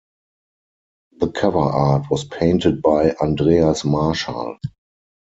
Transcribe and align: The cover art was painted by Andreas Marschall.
The 1.19 1.27
cover 1.31 1.59
art 1.59 2.09
was 2.09 2.23
painted 2.23 2.81
by 2.81 3.11
Andreas 3.21 3.85
Marschall. 3.85 4.57